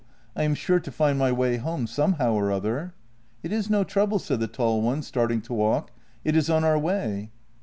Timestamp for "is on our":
6.35-6.79